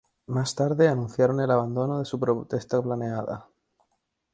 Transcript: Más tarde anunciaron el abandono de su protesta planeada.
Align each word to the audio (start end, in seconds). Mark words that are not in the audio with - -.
Más 0.25 0.55
tarde 0.55 0.87
anunciaron 0.87 1.41
el 1.41 1.51
abandono 1.51 1.99
de 1.99 2.05
su 2.05 2.19
protesta 2.19 2.81
planeada. 2.81 3.47